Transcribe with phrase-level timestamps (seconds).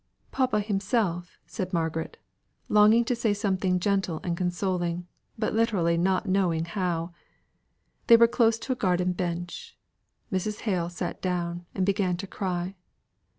[0.31, 2.17] "Papa himself," said Margaret,
[2.69, 5.05] longing to say something gentle and consoling,
[5.37, 7.13] but literally not knowing how.
[8.07, 9.77] They were close to a garden bench.
[10.33, 10.61] Mrs.
[10.61, 12.73] Hale sat down and began to cry.